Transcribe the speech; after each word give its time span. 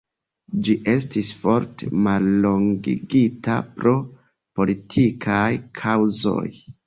Ĝi 0.67 0.75
estis 0.93 1.27
forte 1.41 1.89
mallongigita 2.07 3.57
pro 3.75 3.93
politikaj 4.61 5.45
kaŭzoj. 5.81 6.45